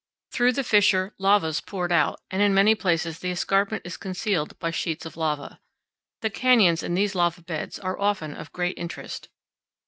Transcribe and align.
Through 0.31 0.53
the 0.53 0.63
fissure 0.63 1.13
lavas 1.19 1.61
poured 1.61 1.91
out, 1.91 2.19
and 2.31 2.41
in 2.41 2.55
many 2.55 2.73
places 2.73 3.19
the 3.19 3.29
escarpment 3.29 3.83
is 3.85 3.97
concealed 3.97 4.57
by 4.57 4.71
sheets 4.71 5.05
of 5.05 5.15
lava. 5.15 5.59
The 6.21 6.31
canyons 6.31 6.81
in 6.81 6.95
these 6.95 7.13
lava 7.13 7.43
beds 7.43 7.77
are 7.77 7.99
often 7.99 8.33
of 8.35 8.51
great 8.51 8.79
interest. 8.79 9.29